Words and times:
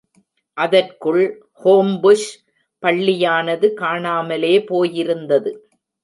அதற்குள் 0.57 1.19
ஹோம்புஷ் 1.63 2.29
பள்ளியானது 2.83 3.67
காணாமலே 3.73 4.53
போயிருந்தது. 4.61 5.51